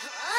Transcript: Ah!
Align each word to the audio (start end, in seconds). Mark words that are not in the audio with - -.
Ah! 0.00 0.34